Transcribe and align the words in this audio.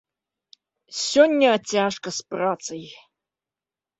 Сёння 0.99 1.51
цяжка 1.73 2.09
з 2.19 2.33
працай. 2.33 2.83